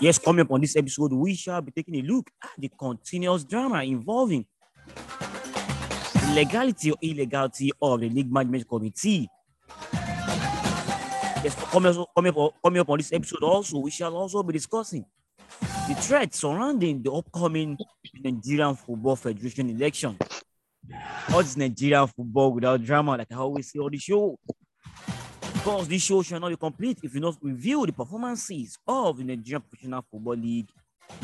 [0.00, 3.42] Yes, coming up on this episode, we shall be taking a look at the continuous
[3.44, 4.44] drama involving
[4.86, 9.28] the legality or illegality of the league management committee.
[11.42, 14.52] Yes, coming up, coming, up, coming up on this episode also, we shall also be
[14.52, 15.04] discussing
[15.88, 17.76] the threat surrounding the upcoming
[18.22, 20.16] Nigerian Football Federation election.
[21.28, 24.38] What's Nigerian football without drama, like I always say on the show?
[25.52, 29.24] Because this show shall not be complete if you not review the performances of the
[29.24, 30.68] Nigerian Professional Football League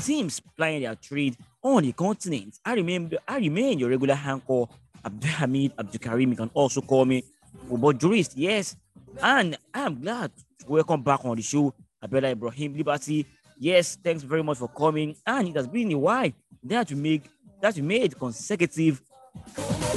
[0.02, 2.58] teams playing their trade on the continent.
[2.64, 4.64] I remember I remain your regular anchor,
[5.04, 6.30] Abdulhamid Abdulkarim.
[6.30, 7.24] You can also call me
[7.66, 8.76] football jurist, yes.
[9.22, 11.74] And I'm glad to welcome back on the show,
[12.04, 13.26] Abela Ibrahim Liberty.
[13.62, 15.14] Yes, thanks very much for coming.
[15.26, 16.32] And it has been a while
[16.64, 17.28] that you make
[17.60, 19.02] that we made consecutive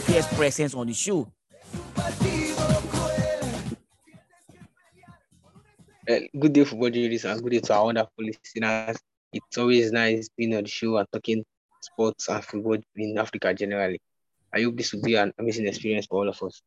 [0.06, 1.32] guest presence on the show.
[6.10, 8.98] Uh, good day, football journalists, and good day to our wonderful listeners.
[9.32, 11.46] It's always nice being on the show and talking
[11.80, 14.02] sports and football in Africa generally.
[14.54, 16.62] I hope this will be an amazing experience for all of us.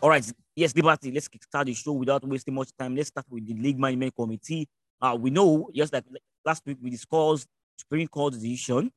[0.00, 2.96] All right, yes, Liberty, let's start the show without wasting much time.
[2.96, 4.66] Let's start with the League Management Committee.
[5.00, 6.04] Uh, we know, just like
[6.44, 8.90] last week, we discussed Supreme Court decision.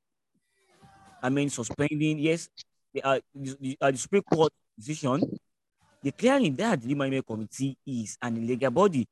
[1.22, 2.50] I mean, suspending, yes,
[2.94, 5.22] the, uh, the, uh, the Supreme Court decision
[6.02, 9.06] declaring that the Management Committee is an illegal body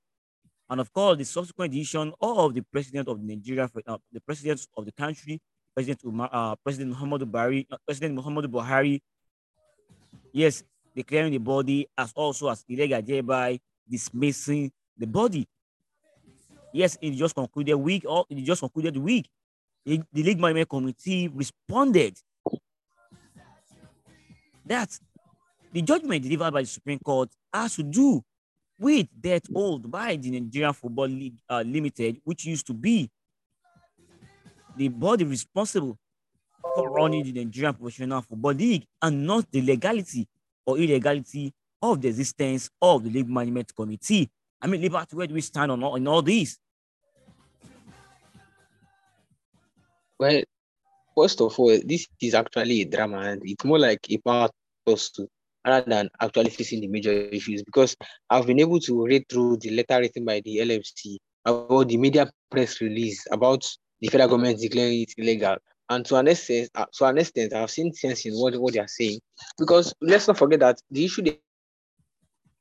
[0.69, 4.85] and of course, the subsequent decision of the president of Nigeria, uh, the president of
[4.85, 5.39] the country,
[5.73, 8.99] President Umar, uh, President Muhammadu Buhari, uh, President Muhammadu Buhari,
[10.33, 10.63] yes,
[10.93, 13.57] declaring the body as also as illegal, thereby
[13.89, 15.47] dismissing the body.
[16.77, 19.27] Yes, it just concluded week, or it just concluded the week.
[19.83, 22.15] The, the League Management Committee responded
[24.63, 24.89] that
[25.73, 28.21] the judgment delivered by the Supreme Court has to do
[28.77, 33.09] with debt owed by the Nigerian Football League uh, Limited, which used to be
[34.75, 35.97] the body responsible
[36.75, 40.27] for running the Nigerian Professional Football League and not the legality
[40.63, 41.51] or illegality
[41.81, 44.29] of the existence of the League Management Committee.
[44.61, 46.59] I mean, Liberty, where do we stand on all, on all this?
[50.19, 50.41] Well,
[51.15, 54.49] first of all, this is actually a drama, and it's more like a power
[54.87, 55.27] to
[55.65, 57.95] rather than actually facing the major issues because
[58.29, 62.29] I've been able to read through the letter written by the LFC about the media
[62.49, 63.65] press release about
[63.99, 65.57] the federal government declaring it illegal.
[65.89, 68.79] And to an extent, uh, to an extent, I've seen sense in what, what they
[68.79, 69.19] are saying.
[69.57, 71.39] Because let's not forget that the issue they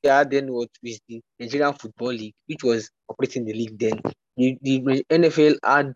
[0.07, 4.01] then was with the Nigerian Football League, which was operating the league then.
[4.37, 5.93] The, the NFL had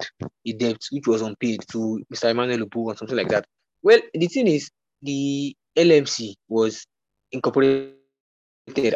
[0.47, 2.31] a debt which was unpaid to Mr.
[2.31, 3.45] Emmanuel Ubu or something like that.
[3.83, 4.71] Well, the thing is,
[5.03, 6.87] the LMC was
[7.33, 7.95] incorporated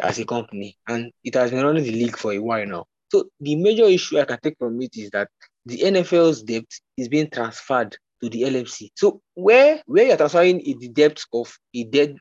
[0.01, 2.85] as a company and it has been running the league for a while now.
[3.11, 5.29] So the major issue I can take from it is that
[5.65, 6.65] the NFL's debt
[6.97, 8.89] is being transferred to the LFC.
[8.95, 12.17] So where where you're transferring the debt of a dead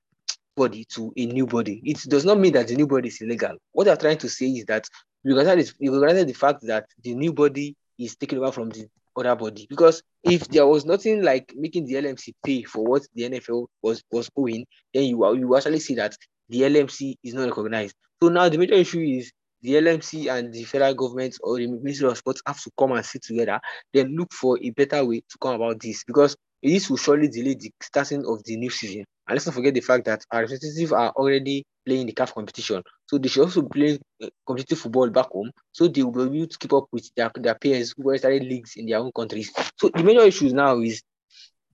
[0.56, 3.56] body to a new body, it does not mean that the new body is illegal.
[3.72, 4.87] What they're trying to say is that
[5.22, 9.66] you regarded the fact that the new body is taken over from the other body.
[9.69, 14.03] Because if there was nothing like making the LMC pay for what the NFL was
[14.10, 16.16] was owing, then you you actually see that
[16.48, 17.94] the LMC is not recognized.
[18.22, 19.32] So now the major issue is
[19.62, 23.04] the LMC and the federal government or the Ministry of Sports have to come and
[23.04, 23.59] sit together,
[23.94, 27.55] then look for a better way to come about this because this will surely delay
[27.55, 29.05] the starting of the new season.
[29.29, 32.83] And let's not forget the fact that our representatives are already playing the CAF competition.
[33.07, 35.51] So they should also play uh, competitive football back home.
[35.73, 38.43] So they will be able to keep up with their, their peers who are started
[38.45, 39.53] leagues in their own countries.
[39.77, 41.03] So the major issues now is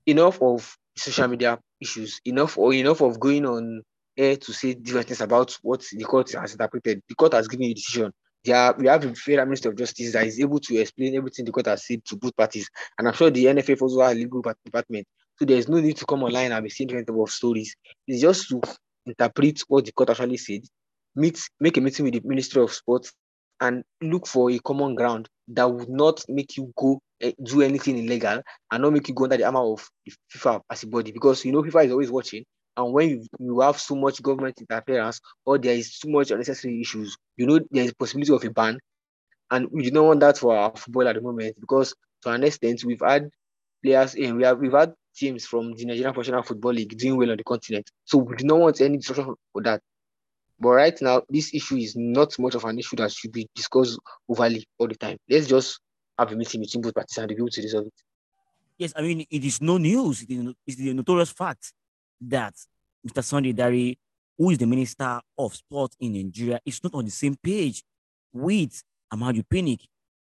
[0.06, 3.83] enough of social media issues, enough or enough of going on
[4.17, 7.01] air to say different things about what the court has interpreted.
[7.09, 8.12] The court has given a decision.
[8.49, 11.53] Are, we have a federal minister of justice that is able to explain everything the
[11.53, 12.69] court has said to both parties.
[12.99, 15.06] And I'm sure the NFF also has a legal department
[15.41, 17.75] so there's no need to come online and be seeing different type of stories.
[18.07, 18.60] It's just to
[19.07, 20.60] interpret what the court actually said,
[21.16, 23.10] meet, make a meeting with the Ministry of Sports,
[23.59, 27.97] and look for a common ground that would not make you go uh, do anything
[27.97, 29.89] illegal and not make you go under the armor of
[30.34, 32.45] FIFA as a body because you know FIFA is always watching.
[32.77, 36.81] And when you, you have so much government interference or there is too much unnecessary
[36.81, 38.78] issues, you know there is possibility of a ban.
[39.51, 42.45] And we do not want that for our football at the moment because to an
[42.45, 43.31] extent we've had
[43.83, 47.31] players in we have we've had teams from the Nigerian Professional Football League doing well
[47.31, 47.91] on the continent.
[48.05, 49.81] So we do not want any discussion for that.
[50.59, 53.99] But right now, this issue is not much of an issue that should be discussed
[54.28, 55.17] overly all the time.
[55.28, 55.81] Let's just
[56.19, 57.93] have a meeting between both parties and be able to resolve it.
[58.78, 60.22] Yes, I mean, it is no news.
[60.22, 61.72] It is, it's the notorious fact
[62.21, 62.55] that
[63.07, 63.22] Mr.
[63.25, 63.99] Sunday Dari,
[64.37, 67.83] who is the Minister of Sport in Nigeria, is not on the same page
[68.33, 68.83] with
[69.13, 69.81] Amaju Pinnick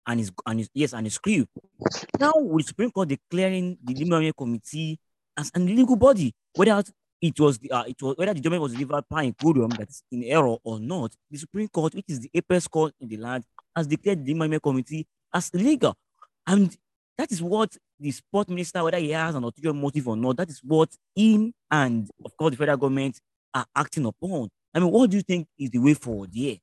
[0.05, 1.45] and his and his yes and his crew.
[2.19, 4.99] Now with the Supreme Court declaring the Limamia Committee
[5.37, 6.83] as an illegal body, whether
[7.21, 10.23] it was the uh, it was whether the judgment was delivered per incuriam that's in
[10.23, 13.43] error or not, the Supreme Court, which is the apex court in the land,
[13.75, 15.95] has declared the Limamia Committee as illegal.
[16.45, 16.75] And
[17.17, 20.49] that is what the sport minister, whether he has an ulterior motive or not, that
[20.49, 23.19] is what him and of course the federal government
[23.53, 24.49] are acting upon.
[24.73, 26.57] I mean, what do you think is the way forward here?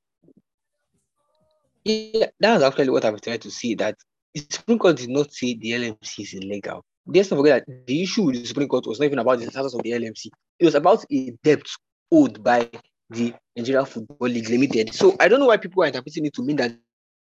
[1.83, 3.75] Yeah, that's actually what I'm trying to see.
[3.75, 3.95] That
[4.33, 6.83] the Supreme Court did not say the LMC is illegal.
[7.05, 9.51] Let's not forget that the issue with the Supreme Court was not even about the
[9.51, 10.27] status of the LMC.
[10.59, 11.61] It was about a debt
[12.11, 12.69] owed by
[13.09, 14.93] the Nigeria Football League Limited.
[14.93, 16.75] So I don't know why people are interpreting it to mean that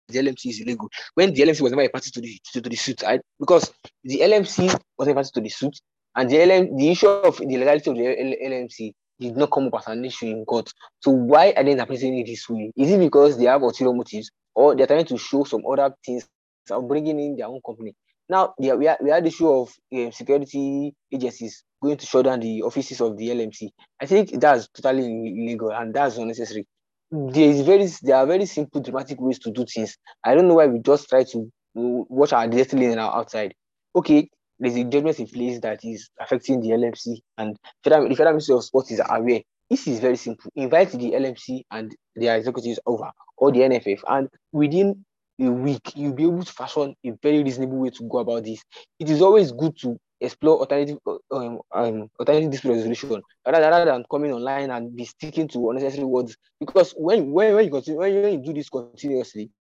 [0.08, 2.70] the LMC is illegal when the LMC was never a party to the to, to
[2.70, 3.04] the suit.
[3.04, 3.74] I, because
[4.04, 5.80] the LMC was a party to the suit,
[6.16, 9.68] and the LM, the issue of the legality of the L, LMC did not come
[9.68, 10.72] up as an issue in court.
[11.00, 12.72] So why are they interpreting it this way?
[12.76, 16.28] Is it because they have ulterior motives, or they're trying to show some other things
[16.70, 17.96] of bringing in their own company?
[18.28, 22.40] Now, we, we, we had the issue of uh, security agencies going to shut down
[22.40, 23.70] the offices of the LMC.
[24.02, 26.66] I think that's totally illegal and that's unnecessary.
[27.12, 29.98] There is very there are very simple dramatic ways to do things.
[30.24, 33.54] I don't know why we just try to watch our destiny and our outside.
[33.96, 34.30] Okay,
[34.60, 38.56] there's a judgment in place that is affecting the LMC, and federal, the Federal Ministry
[38.56, 39.42] of Sport is aware.
[39.70, 40.52] This is very simple.
[40.56, 45.06] Invite the LMC and their executives over, or the NFF, and within
[45.40, 48.62] a week, you'll be able to fashion a very reasonable way to go about this.
[49.00, 50.98] It is always good to explore alternative
[51.32, 56.06] um, um alternative dispute resolution rather, rather than coming online and be sticking to unnecessary
[56.06, 56.38] words.
[56.60, 59.52] Because when when, when you continue when, when you do this continuously,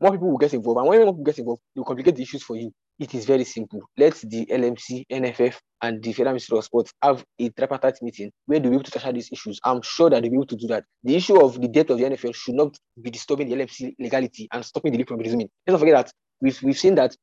[0.00, 0.78] more people will get involved.
[0.78, 2.72] And when more people get involved, they will complicate the issues for you.
[2.98, 3.80] It is very simple.
[3.96, 8.60] Let the LMC, NFF, and the Federal Ministry of Sports have a tripartite meeting where
[8.60, 9.58] they'll be able to tackle these issues.
[9.64, 10.84] I'm sure that they'll be able to do that.
[11.02, 14.48] The issue of the debt of the NFL should not be disturbing the LMC legality
[14.52, 15.48] and stopping the league from resuming.
[15.66, 17.16] Let's not forget that we've, we've seen that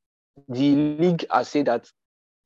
[0.48, 1.90] the league has said that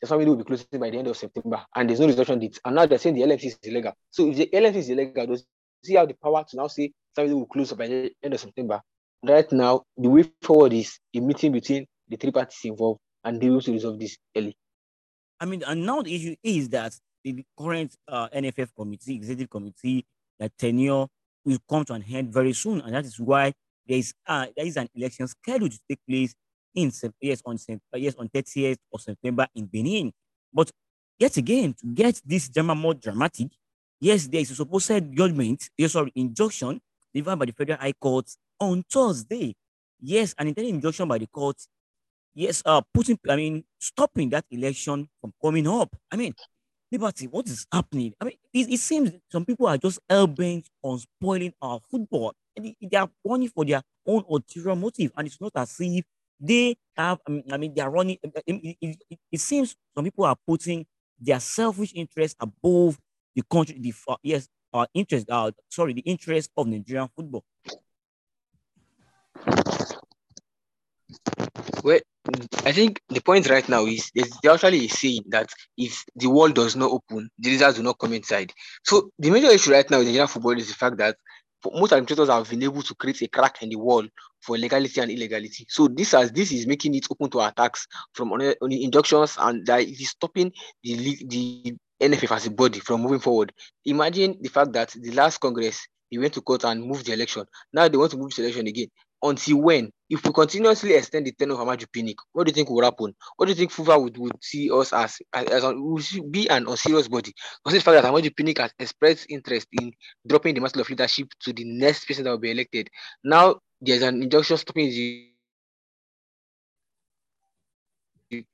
[0.01, 2.59] the family will be closing by the end of September and there's no resolution date.
[2.65, 3.93] And now they're saying the LMC is illegal.
[4.09, 5.45] So if the LMC is illegal, does
[5.83, 8.81] he have the power to now say family will close by the end of September?
[9.25, 13.49] Right now, the way forward is a meeting between the three parties involved and they
[13.49, 14.57] will resolve this early.
[15.39, 16.93] I mean, and now the issue is that
[17.23, 20.05] the current uh, NFF committee, executive committee,
[20.39, 21.05] that tenure
[21.45, 23.53] will come to an end very soon, and that is why
[23.87, 26.33] there is uh, there is an election scheduled to take place
[26.75, 26.91] in
[27.21, 27.57] yes on
[27.95, 30.11] yes on 30th of September in Benin.
[30.53, 30.71] But
[31.19, 33.49] yet again, to get this drama more dramatic,
[33.99, 36.79] yes, there is a supposed judgment, yes, sorry, injunction
[37.13, 38.25] delivered by the Federal High Court
[38.59, 39.55] on Thursday.
[40.01, 41.57] Yes, an interim injunction by the court.
[42.35, 45.95] Yes, uh, putting, I mean, stopping that election from coming up.
[46.11, 46.33] I mean,
[46.91, 48.13] Liberty, what is happening?
[48.19, 52.33] I mean, it, it seems some people are just hell bent on spoiling our football.
[52.55, 56.05] And they are running for their own ulterior motive, and it's not as if
[56.43, 57.19] they have.
[57.25, 58.17] I mean, I mean they are running.
[58.45, 58.97] It, it,
[59.31, 60.85] it, seems some people are putting
[61.19, 62.99] their selfish interest above
[63.35, 63.79] the country.
[63.79, 65.29] The uh, yes, our interest.
[65.29, 67.45] Uh, sorry, the interest of Nigerian football.
[71.83, 71.99] Well,
[72.65, 76.75] I think the point right now is they're actually saying that if the wall does
[76.75, 78.51] not open, the lizards do not come inside.
[78.83, 81.17] So the major issue right now in Nigerian football is the fact that
[81.65, 84.05] most administrators have been able to create a crack in the wall
[84.43, 85.65] for legality and illegality.
[85.69, 89.65] So this has this is making it open to attacks from on, on injunctions and
[89.65, 90.51] that it is stopping
[90.83, 93.53] the the NFF as a body from moving forward.
[93.85, 97.45] Imagine the fact that the last Congress they went to court and moved the election.
[97.71, 98.87] Now they want to move the election again.
[99.23, 99.89] Until when?
[100.09, 103.15] If we continuously extend the tenure of Amaju Pinnick, what do you think will happen?
[103.37, 107.07] What do you think FIFA would, would see us as, as, as be an unserious
[107.07, 107.33] body?
[107.63, 109.93] Because the fact that Amaju Pinnick has expressed interest in
[110.27, 112.89] dropping the mantle of leadership to the next person that will be elected.
[113.23, 115.29] Now there's an injunction stopping the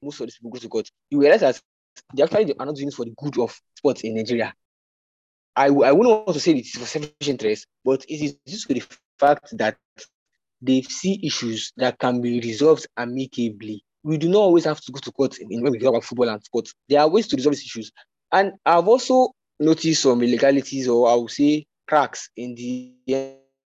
[0.02, 0.90] most of these people go to court.
[1.10, 1.60] You realize that
[2.14, 4.54] they actually are not doing this for the good of sports in Nigeria.
[5.56, 8.68] I, I wouldn't want to say it is for selfish interest, but it is just
[8.68, 8.84] for the
[9.20, 9.78] fact that
[10.62, 13.84] they see issues that can be resolved amicably.
[14.04, 16.30] We do not always have to go to court in, when we talk about football
[16.30, 16.74] and sports.
[16.88, 17.92] There are ways to resolve these issues.
[18.32, 22.94] And I've also noticed some illegalities or I would say cracks in the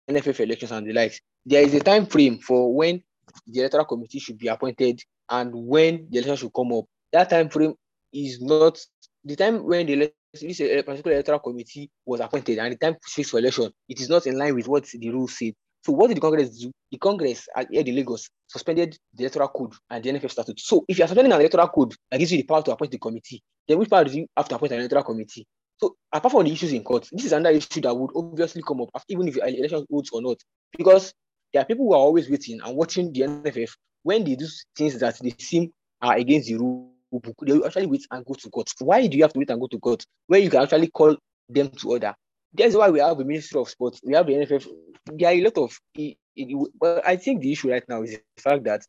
[0.09, 1.19] NFF elections and the likes.
[1.45, 3.01] There is a time frame for when
[3.45, 6.85] the electoral committee should be appointed and when the election should come up.
[7.13, 7.75] That time frame
[8.13, 8.79] is not
[9.23, 13.39] the time when the this particular electoral committee was appointed and the time fixed for
[13.39, 13.71] election.
[13.89, 15.53] It is not in line with what the rules said.
[15.83, 16.71] So what did the Congress do?
[16.91, 20.59] The Congress at here in Lagos suspended the electoral code and the NFF statute.
[20.59, 22.97] So if you're suspending an electoral code that gives you the power to appoint the
[22.97, 25.45] committee, then which power do you have to appoint an electoral committee?
[25.77, 28.81] So apart from the issues in court, this is another issue that would obviously come
[28.81, 30.37] up, even if the election holds or not,
[30.75, 31.13] because
[31.53, 33.69] there are people who are always waiting and watching the NFF
[34.03, 37.35] when they do things that they seem are against the rule book.
[37.45, 38.71] They actually wait and go to court.
[38.79, 41.15] Why do you have to wait and go to court when you can actually call
[41.49, 42.13] them to order?
[42.53, 44.65] That's why we have the Ministry of Sports, we have the NFF.
[45.05, 45.79] There are a lot of.
[46.79, 48.81] But I think the issue right now is the fact that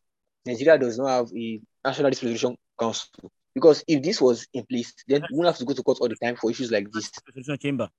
[0.45, 3.09] Nigeria does not have a National Dispute Resolution Council.
[3.53, 6.07] Because if this was in place, then we wouldn't have to go to court all
[6.07, 7.11] the time for issues like this.
[7.27, 7.89] Resolution chamber.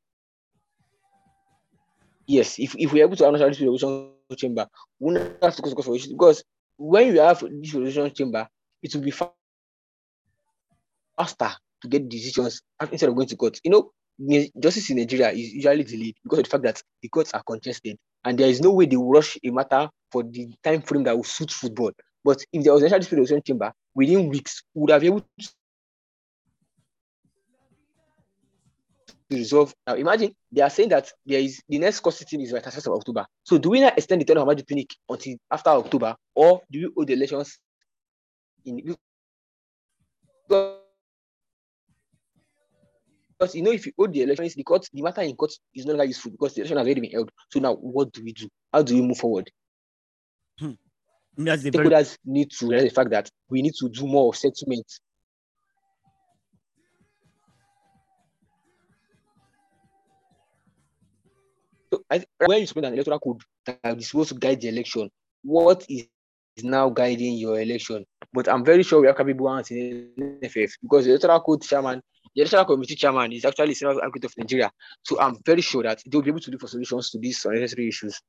[2.27, 4.67] Yes, if, if we're able to have National Dispute Resolution Chamber,
[4.99, 6.13] we wouldn't have to go to court for issues.
[6.13, 6.45] Because
[6.77, 8.49] when you have this resolution chamber,
[8.83, 9.33] it will be faster
[11.83, 13.59] to get decisions instead of going to court.
[13.65, 13.91] You know,
[14.59, 17.97] justice in Nigeria is usually delayed because of the fact that the courts are congested
[18.25, 21.17] and there is no way they will rush a matter for the time frame that
[21.17, 21.93] will suit football.
[22.25, 25.13] But if there was a national dispute resolution chamber, within weeks, we would have been
[25.13, 25.49] able to
[29.31, 29.75] resolve.
[29.87, 32.87] Now, imagine they are saying that there is the next court sitting is by 31st
[32.89, 33.27] of October.
[33.45, 36.81] So, do we not extend the term of Amaju Pinnick until after October, or do
[36.81, 37.59] we hold the elections
[38.65, 38.97] in?
[43.41, 45.87] Because you know, if you hold the elections, the court, the matter in court is
[45.87, 47.31] no longer useful because the election has already been held.
[47.51, 48.49] So now, what do we do?
[48.71, 49.51] How do we move forward?
[50.59, 50.73] Hmm.
[51.39, 54.35] That's the People very need to realize the fact that we need to do more
[54.35, 54.85] settlement.
[61.91, 65.11] So I, when you submit an electoral code that is supposed to guide the election,
[65.43, 66.07] what is,
[66.57, 68.05] is now guiding your election?
[68.35, 72.03] But I'm very sure we have capable hands in NFF because the electoral code chairman,
[72.35, 74.71] the electoral committee chairman is actually Senior Advocate of Nigeria.
[75.03, 77.89] So I'm very sure that they'll be able to look for solutions to these unnecessary
[77.89, 78.21] issues.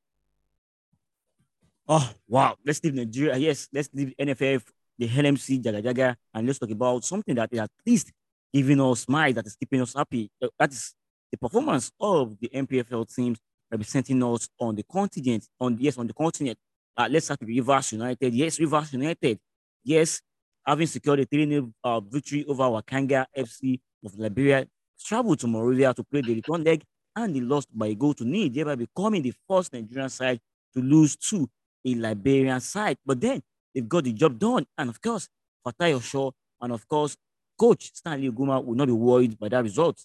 [1.88, 3.38] Oh wow, let's leave Nigeria.
[3.38, 4.63] Yes, let's leave NFF,
[4.98, 8.12] the LMC, Jaga Jaga, and let's talk about something that is at least
[8.53, 10.29] giving us smile, that is keeping us happy.
[10.41, 10.93] Uh, That is
[11.31, 13.39] the performance of the NPFL teams
[13.72, 15.48] representing us on the continent.
[15.60, 16.58] On yes, on the continent.
[16.96, 18.34] Uh, let's start with Rivers United.
[18.34, 19.39] Yes, Rivers United.
[19.84, 20.22] Yes,
[20.65, 24.65] having secured a 3 uh, victory over Watanga FC of Liberia,
[25.03, 26.84] traveled to Monrovia to play the return leg,
[27.15, 30.39] and they lost by a goal to nil, thereby becoming the first Nigerian side
[30.74, 31.50] to lose to
[31.86, 32.98] a Liberian side.
[33.05, 33.41] But then
[33.74, 34.65] they've got the job done.
[34.77, 35.27] And of course,
[35.65, 37.17] Fatai Osho and of course,
[37.58, 40.03] coach Stanley Eguma will not be worried by that result.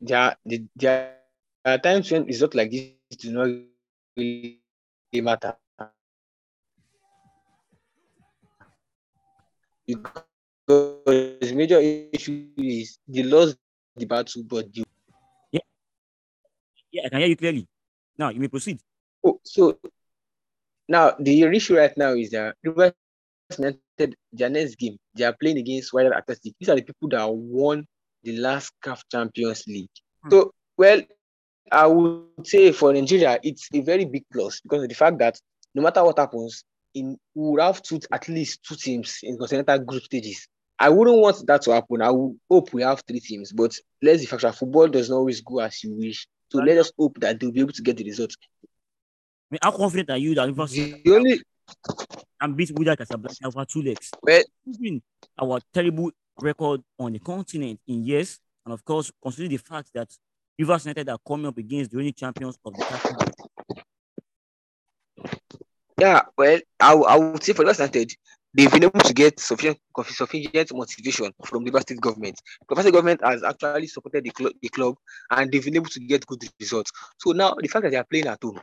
[0.00, 0.36] There are,
[0.76, 1.14] there
[1.64, 3.48] are times when not like this do not
[4.16, 4.60] really
[5.14, 5.56] matter.
[9.88, 10.22] Because
[10.66, 13.56] the major issue is they lost
[13.96, 14.84] the battle, but the
[16.92, 17.66] Yeah, I can hear you clearly.
[18.18, 18.78] Now you may proceed.
[19.24, 19.78] Oh, so
[20.88, 22.92] now the issue right now is that Rivers
[23.56, 26.52] United, their next game, they are playing against Wydad Athletic.
[26.60, 27.86] These are the people that won
[28.22, 29.88] the last CAF Champions League.
[30.22, 30.30] Hmm.
[30.30, 31.00] So, well,
[31.72, 35.40] I would say for Nigeria, it's a very big plus because of the fact that
[35.74, 36.64] no matter what happens,
[36.98, 40.48] in we would have two at least two teams in continental group stages.
[40.78, 42.02] I wouldn't want that to happen.
[42.02, 44.52] I would hope we have three teams, but let's be factual.
[44.52, 46.28] Football does not always go as you wish.
[46.50, 48.32] So let us hope that they'll be able to get the result.
[48.64, 48.66] I
[49.50, 51.40] mean, how confident are you that Rivers The only
[52.40, 54.10] can beat Wydad Casablanca over two legs?
[54.22, 54.42] well,
[55.40, 60.08] our terrible record on the continent in years, and of course, considering the fact that
[60.58, 63.28] Rivers United are coming up against the only champions of the CAF
[65.98, 68.12] Yeah, well, I, I would say for Rivers United,
[68.54, 72.40] they've been able to get sufficient sufficient motivation from the State government.
[72.68, 74.96] The State government has actually supported the, cl- the club
[75.30, 76.92] and they've been able to get good results.
[77.18, 78.60] So now the fact that they are playing at home,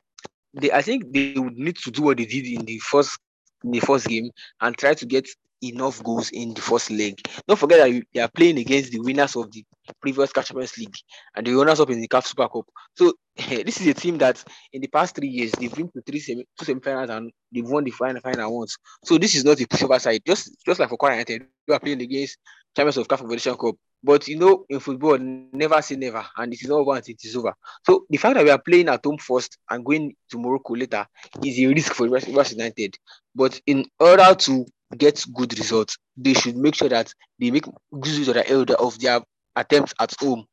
[0.53, 3.19] they I think they would need to do what they did in the first
[3.63, 4.29] in the first game
[4.61, 5.27] and try to get
[5.65, 7.19] enough goals in the first leg.
[7.47, 9.63] Don't forget that you, they are playing against the winners of the
[10.01, 10.95] previous CAF Champions League
[11.35, 12.65] and the runners up in the CAF Super Cup.
[12.95, 14.43] So this is a team that
[14.73, 17.83] in the past three years they've been to three semi, two semi-finals and they've won
[17.83, 18.77] the final final once.
[19.03, 20.21] So this is not a pushover side.
[20.25, 22.37] Just just like for Kwara United, we are playing against
[22.75, 23.75] champions of CAF Confederation Cup.
[24.03, 27.35] But you know, in football, never say never, and it is not until it is
[27.35, 27.55] over.
[27.87, 31.07] So the fact that we are playing at home first and going to Morocco later
[31.43, 32.95] is a risk for Rivers United.
[33.33, 34.65] But in order to
[34.97, 38.99] get good results, they should make sure that they make good use of their, of
[38.99, 39.21] their
[39.55, 40.45] attempts at home.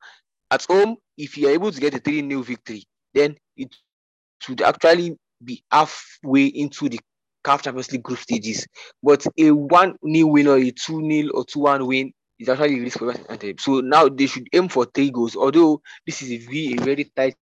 [0.50, 2.84] At home, if you are able to get a 3 0 victory,
[3.14, 3.74] then it
[4.40, 7.00] should actually be halfway into the
[7.44, 8.66] CAF Champions League group stages.
[9.02, 12.78] But a 1 0 win or a 2 0 or 2 1 win is actually
[12.78, 13.60] a risk for United.
[13.60, 15.36] So now they should aim for three goals.
[15.36, 17.34] Although this is a very, a very tight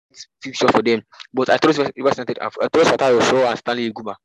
[0.41, 1.01] fixture for them,
[1.33, 2.39] but I trust Rivers United.
[2.41, 4.15] I trust Fatai Osho and Stanley Eguma.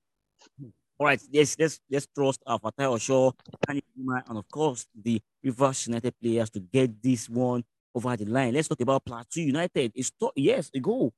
[0.96, 3.34] All right, yes, let's let's trust our Fatai Osho,
[3.68, 8.54] and of course the Rivers United players to get this one over the line.
[8.54, 9.90] Let's talk about Plateau United.
[9.94, 11.12] It's to- yes, a goal.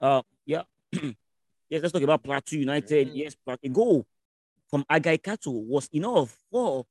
[0.00, 0.62] Uh, yeah.
[0.92, 3.08] yes, let's talk about Plateau United.
[3.14, 4.06] Yes, a goal
[4.68, 6.84] from Agai Kato was enough for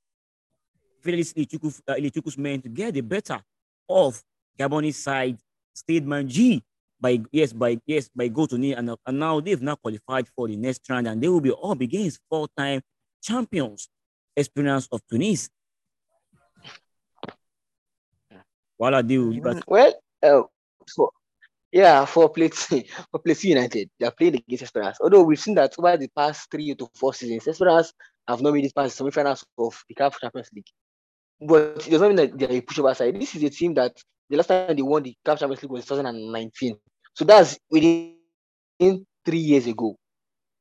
[1.04, 3.40] Fidelis Ilechukwu's uh, men to get the better
[3.88, 4.22] of
[4.58, 5.38] Gabonese side
[5.74, 6.64] Stade Mandji
[7.06, 10.48] by yes by yes by go to nil and, and now they've now qualified for
[10.48, 12.82] the next round and they will be up against four-time
[13.22, 13.90] champions
[14.36, 15.50] Esperance of Tunis.
[18.94, 19.32] I do?
[19.68, 20.42] Well, uh,
[20.88, 21.12] so
[21.72, 22.82] yeah, for Plateau,
[23.12, 24.98] for Plateau United, they are playing against Esperance.
[25.00, 27.94] Although we've seen that over the past three to four seasons, Esperance
[28.28, 30.66] have not made it past the semi-finals of the CAF Champions League.
[31.40, 33.20] But it doesn't mean that they are a pushover side.
[33.20, 33.96] This is a team that
[34.30, 36.78] the last time they won the CAF Champions League was 2019.
[37.16, 38.16] So that's within
[39.26, 39.96] three years ago.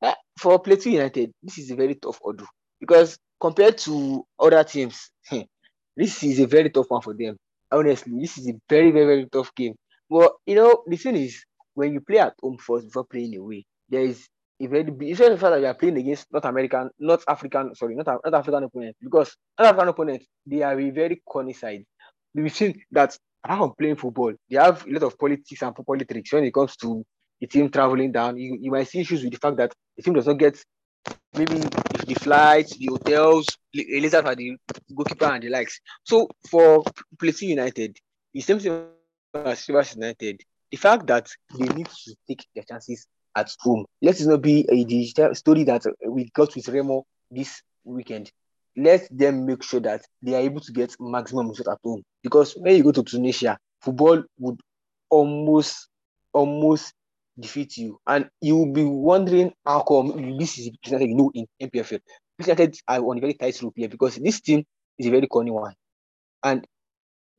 [0.01, 2.45] Uh, for Plateau United, this is a very tough order
[2.79, 5.11] because compared to other teams,
[5.97, 7.35] this is a very tough one for them.
[7.71, 9.75] Honestly, this is a very, very, very tough game.
[10.09, 11.43] But you know, the thing is,
[11.73, 14.25] when you play at home first before playing away, there is
[14.61, 15.17] a very big.
[15.17, 18.63] The fact that you are playing against North American, North African, sorry, not not African
[18.63, 21.83] opponent because North African opponents they are a very corny side.
[22.33, 26.33] We've seen that apart from playing football, they have a lot of politics and politics
[26.33, 27.05] when it comes to
[27.39, 28.37] the team traveling down.
[28.37, 30.57] You, you might see issues with the fact that the team does not get
[31.33, 34.57] maybe the flights, the hotels, a later for the
[34.95, 35.79] goalkeeper and the likes.
[36.03, 36.83] So for
[37.19, 37.97] Plateau United,
[38.33, 38.87] the same thing
[39.35, 43.85] as Rivers United, the fact that they need to take their chances at home.
[44.01, 48.31] Let it not be a digital story that we got with Remo this weekend.
[48.77, 52.03] Let them make sure that they are able to get maximum result at home.
[52.21, 54.59] Because when you go to Tunisia, football would
[55.09, 55.87] almost
[56.33, 56.93] almost
[57.39, 57.99] defeat you.
[58.05, 61.99] And you will be wondering how come this is presented, you know, in NPFL.
[62.37, 64.65] Presented on a very tight rope here because this team
[64.99, 65.73] is a very corny one.
[66.43, 66.67] And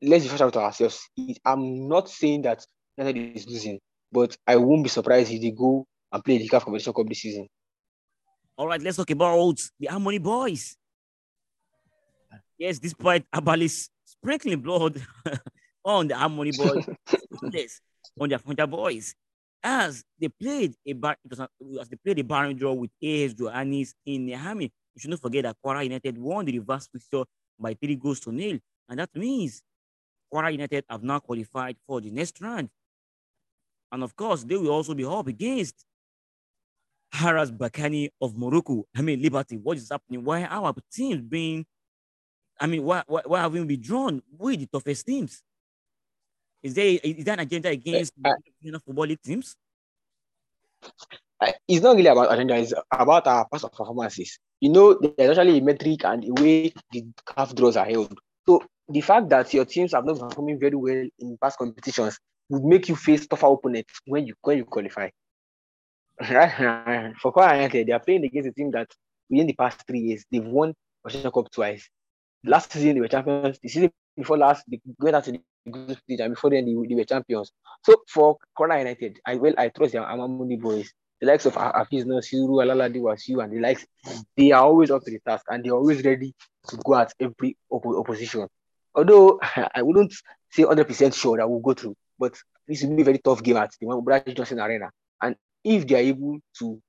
[0.01, 1.07] let's be out ourselves.
[1.45, 2.65] I'm not saying that
[2.97, 3.79] United is losing,
[4.11, 7.21] but I won't be surprised if they go and play the CAF Competition Cup this
[7.21, 7.47] season.
[8.57, 10.77] All right, let's talk about the Harmony Boys.
[12.57, 15.01] Yes, despite Abalis sprinkling blood
[15.85, 16.85] on the Harmony Boys,
[18.19, 19.13] on their Frontier Boys,
[19.63, 21.17] as they played a bar,
[21.79, 24.71] as they played a barren draw with AS Douanes in Niamey.
[24.95, 27.23] You should not forget that Kwara United won the reverse fixture
[27.59, 28.57] by three goals to nil,
[28.89, 29.61] and that means
[30.33, 32.69] Kwara United have now qualified for the next round.
[33.91, 35.85] And of course, they will also be up against
[37.13, 38.85] RS Berkane of Morocco.
[38.95, 40.23] I mean, Liberty, what is happening?
[40.23, 41.65] Why are our teams being,
[42.59, 45.41] I mean, why, why, why have we been drawn with the toughest teams?
[46.63, 49.55] Is there is that an agenda against uh, the football league teams?
[51.39, 54.39] Uh, it's not really about agenda, it's about our past performances.
[54.59, 58.17] You know, there's actually a metric and the way the CAF draws are held.
[58.47, 62.17] So the fact that your teams have not performing very well in past competitions
[62.49, 65.09] would make you face tougher opponents when you when you qualify.
[66.19, 67.13] Right?
[67.21, 68.87] For Kwara United, they are playing against a team that
[69.29, 70.73] within the past three years they've won
[71.05, 71.87] National Cup twice.
[72.43, 73.59] Last season they were champions.
[73.61, 76.87] The season before last they went out to the group stage, and before then they,
[76.87, 77.51] they were champions.
[77.83, 80.91] So for Kwara United, I well I trust their Amamuni boys.
[81.19, 83.87] The likes of Afizna, Siru, Alaladi, Wasiu, and the likes,
[84.35, 86.35] they are always up to the task and they're always ready
[86.67, 88.47] to go at every opposition.
[88.93, 89.39] Although
[89.75, 90.13] I wouldn't
[90.51, 93.57] say 100% sure that we'll go through, but this will be a very tough game
[93.57, 94.91] at the Brad Johnson Arena.
[95.21, 96.81] And if they are able to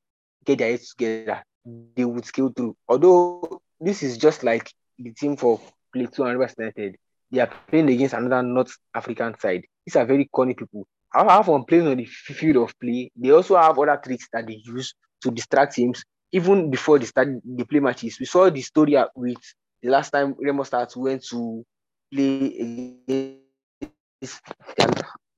[0.45, 1.43] get their heads together,
[1.95, 2.77] they would scale through.
[2.89, 5.61] Although this is just like the team for
[5.93, 6.97] Plateau and Rivers United,
[7.31, 9.65] they are playing against another North African side.
[9.87, 10.87] These are very corny people.
[11.15, 14.61] Apart from playing on the field of play, they also have other tricks that they
[14.65, 18.19] use to distract teams even before they start the play matches.
[18.21, 19.39] We saw the story with
[19.83, 21.65] the last time Remo Stars went to
[22.13, 22.99] play
[24.21, 24.41] against.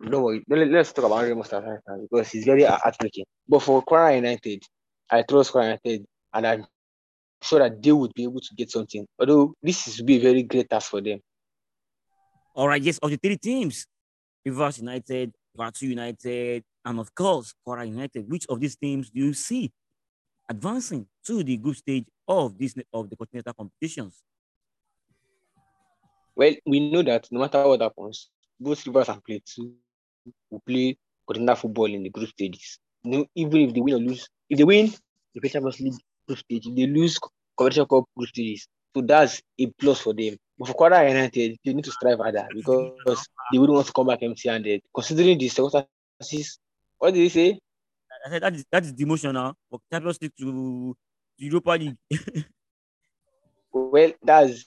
[0.02, 0.42] Don't worry.
[0.48, 3.26] Let's talk about Remo Stars because he's very heartbreaking.
[3.48, 4.62] But for Kwara United,
[5.10, 6.66] I trust Kwara United, and I'm
[7.42, 9.06] sure that they would be able to get something.
[9.18, 11.20] Although this is be a very great task for them.
[12.54, 13.86] All right, yes, of the three teams,
[14.44, 18.30] Rivers United, Plateau United, and of course, Kwara United.
[18.30, 19.70] Which of these teams do you see
[20.48, 24.22] advancing to the group stage of this of the continental competitions?
[26.34, 29.70] Well, we know that no matter what happens, both Rivers and Plateau
[30.50, 32.78] will play continental football in the group stages.
[33.02, 34.92] You know, even if they win or lose, if they win
[35.34, 35.94] the Champions League
[36.26, 37.18] group stage, if they lose
[37.56, 38.30] Competition Cup group
[38.94, 40.36] So that's a plus for them.
[40.58, 44.06] But for Kwara United, they need to strive harder because they wouldn't want to come
[44.06, 44.82] back empty-handed.
[44.94, 46.58] Considering the circumstances,
[46.98, 47.58] what did he say?
[48.26, 50.94] I said that is that is demotion now for Champions League to
[51.38, 51.96] Europa League.
[53.72, 54.66] well, that's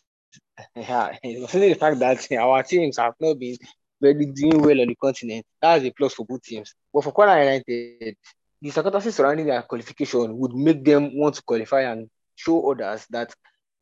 [0.76, 3.58] yeah, considering the fact that our teams have not been
[4.02, 6.74] very doing well on the continent, that's a plus for both teams.
[6.94, 8.16] But for Kwara United,
[8.64, 13.34] the circumstances surrounding their qualification would make them want to qualify and show others that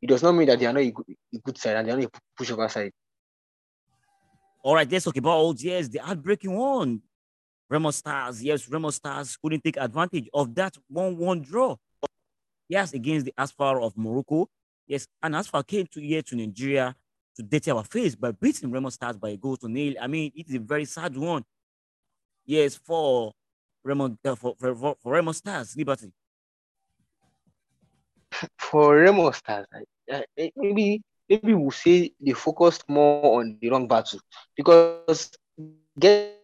[0.02, 1.92] it does not mean that they are not a good, a good side and they
[1.92, 2.90] are not a pushover side.
[4.64, 7.00] All right, let's talk about yes, the heartbreaking one.
[7.70, 11.76] Remo Stars, yes, Remo Stars couldn't take advantage of that 1-1 draw.
[12.68, 14.48] Yes, against the Asfar of Morocco.
[14.88, 16.96] Yes, and Asfar came to here to Nigeria
[17.36, 19.94] to date our face by beating Remo Stars by a goal to nil.
[20.00, 21.44] I mean, it is a very sad one.
[22.44, 23.32] Yes, for
[23.84, 26.12] Remo uh, for, for, for, Remo Stars, Liberty.
[28.58, 29.66] For Remo Stars,
[30.10, 30.22] uh,
[30.56, 34.20] maybe maybe we'll say they focused more on the wrong battle
[34.56, 35.30] because
[35.98, 36.36] getting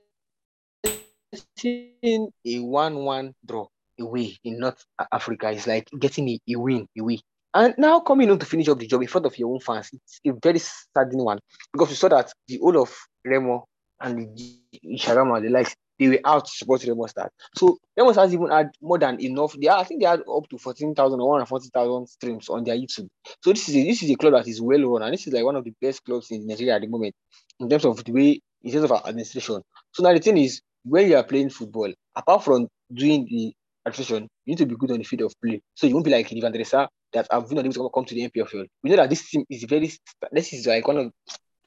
[2.45, 3.67] a one-one draw
[4.01, 7.21] away in North Africa is like getting a, a win away.
[7.55, 9.91] And now coming on to finish up the job in front of your own fans,
[9.93, 11.41] it's a very saddening one
[11.73, 13.67] because we saw that the whole of Remo
[14.01, 14.61] and the
[14.97, 17.31] Sharama, the likes, they were out to support Remo Stars.
[17.55, 19.55] So Remo Stars even had more than enough.
[19.61, 23.09] They I think they had up to 14,000 or 140,000 streams on their YouTube.
[23.43, 25.33] So this is a, this is a club that is well run and this is
[25.33, 27.15] like one of the best clubs in Nigeria at the moment
[27.61, 29.63] in terms of the way in terms of administration.
[29.93, 33.53] So now the thing is when you are playing football, apart from doing the
[33.87, 35.61] administration, you need to be good on the field of play.
[35.75, 38.29] So you won't be like Ivan Dresa that have been able to come to the
[38.29, 38.67] NPFL.
[38.83, 39.93] We know that this team is very
[40.33, 41.13] this is like one of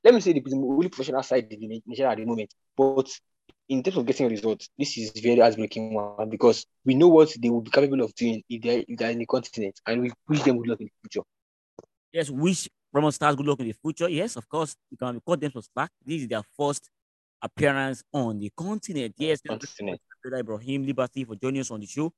[0.03, 2.53] let me say the only professional side in Nigeria at the moment.
[2.75, 3.09] But
[3.71, 7.49] in terms of getting results, this is very heartbreaking one because we know what they
[7.49, 10.41] will be capable of doing if they're, if they're in the continent, and we wish
[10.43, 11.25] them good luck in the future.
[12.11, 14.09] Yes, wish Remo Stars good luck in the future.
[14.09, 15.89] Yes, of course, you can record them for slack.
[16.05, 16.89] This is their first
[17.41, 19.15] appearance on the continent.
[19.17, 20.01] Yes, continent.
[20.25, 22.11] Ibrahim Liberty for joining us on the show.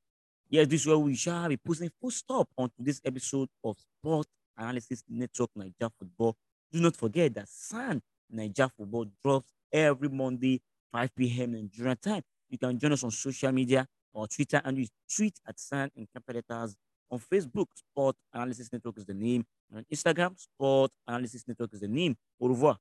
[0.49, 4.25] Yes, this is where we shall be putting full stop on this episode of Sport
[4.57, 6.35] Analysis Network Niger Football.
[6.71, 10.59] Do not forget that SAN Niger Football drops every Monday
[10.93, 11.53] 5 p.m.
[11.53, 12.21] Nigerian time.
[12.49, 16.07] You can join us on social media or Twitter and we tweet at Sand and
[16.13, 16.69] capital.
[17.11, 19.45] On Facebook, Sport Analysis Network is the name.
[19.69, 22.15] And on Instagram, Sport Analysis Network is the name.
[22.39, 22.77] Au revoir.